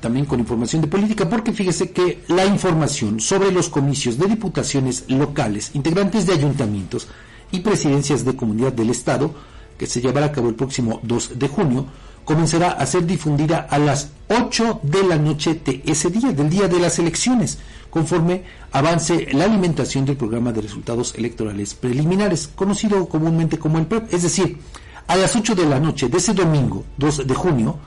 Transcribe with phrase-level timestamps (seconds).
[0.00, 5.04] también con información de política, porque fíjese que la información sobre los comicios de diputaciones
[5.08, 7.08] locales, integrantes de ayuntamientos
[7.50, 9.34] y presidencias de comunidad del Estado,
[9.76, 11.86] que se llevará a cabo el próximo 2 de junio,
[12.24, 16.68] comenzará a ser difundida a las 8 de la noche de ese día, del día
[16.68, 17.58] de las elecciones,
[17.88, 18.42] conforme
[18.72, 24.12] avance la alimentación del programa de resultados electorales preliminares, conocido comúnmente como el PREP.
[24.12, 24.58] Es decir,
[25.06, 27.78] a las 8 de la noche de ese domingo, 2 de junio,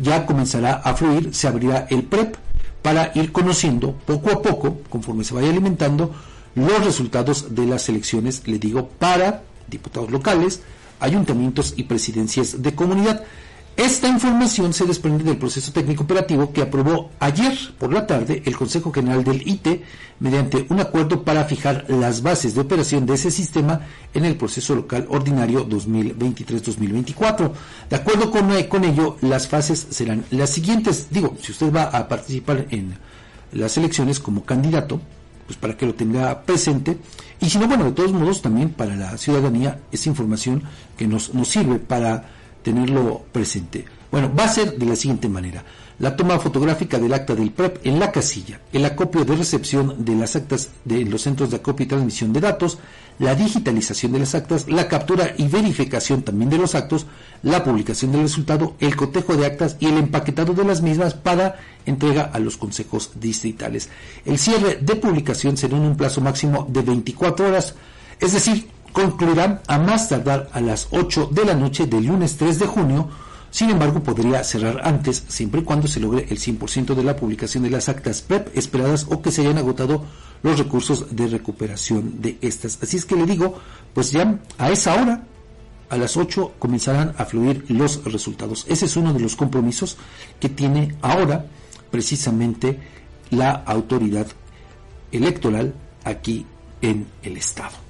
[0.00, 2.36] ya comenzará a fluir, se abrirá el PREP
[2.82, 6.14] para ir conociendo poco a poco, conforme se vaya alimentando,
[6.54, 10.62] los resultados de las elecciones, le digo, para diputados locales,
[10.98, 13.22] ayuntamientos y presidencias de comunidad.
[13.80, 18.54] Esta información se desprende del proceso técnico operativo que aprobó ayer por la tarde el
[18.54, 19.82] Consejo General del ITE
[20.18, 23.80] mediante un acuerdo para fijar las bases de operación de ese sistema
[24.12, 27.52] en el proceso local ordinario 2023-2024.
[27.88, 31.06] De acuerdo con, eh, con ello, las fases serán las siguientes.
[31.10, 32.98] Digo, si usted va a participar en
[33.52, 35.00] las elecciones como candidato,
[35.46, 36.98] pues para que lo tenga presente.
[37.40, 40.64] Y si no, bueno, de todos modos, también para la ciudadanía, esa información
[40.98, 43.84] que nos sirve para tenerlo presente.
[44.10, 45.64] Bueno, va a ser de la siguiente manera.
[46.00, 50.14] La toma fotográfica del acta del PREP en la casilla, el acopio de recepción de
[50.14, 52.78] las actas de los centros de acopio y transmisión de datos,
[53.18, 57.06] la digitalización de las actas, la captura y verificación también de los actos,
[57.42, 61.60] la publicación del resultado, el cotejo de actas y el empaquetado de las mismas para
[61.84, 63.90] entrega a los consejos distritales.
[64.24, 67.74] El cierre de publicación será en un plazo máximo de 24 horas,
[68.18, 72.58] es decir, concluirán a más tardar a las 8 de la noche del lunes 3
[72.58, 73.08] de junio.
[73.50, 77.64] Sin embargo, podría cerrar antes, siempre y cuando se logre el 100% de la publicación
[77.64, 80.04] de las actas PEP esperadas o que se hayan agotado
[80.42, 82.78] los recursos de recuperación de estas.
[82.82, 83.58] Así es que le digo,
[83.92, 85.24] pues ya a esa hora,
[85.88, 88.64] a las 8, comenzarán a fluir los resultados.
[88.68, 89.96] Ese es uno de los compromisos
[90.38, 91.44] que tiene ahora
[91.90, 92.78] precisamente
[93.30, 94.26] la autoridad
[95.10, 96.46] electoral aquí
[96.80, 97.89] en el Estado.